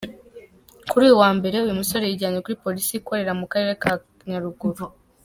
[0.89, 3.91] Kuri uyu wa Mbere uyu musore yijyanye kuri Polisi ikorera mu Karere ka
[4.29, 4.85] Nyaruguru.